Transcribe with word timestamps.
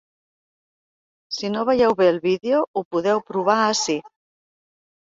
Si 1.35 1.51
no 1.57 1.67
veieu 1.71 1.95
bé 2.01 2.09
el 2.15 2.19
vídeo, 2.27 2.65
ho 2.81 2.87
podeu 2.97 3.23
provar 3.33 3.63
ací. 3.71 4.01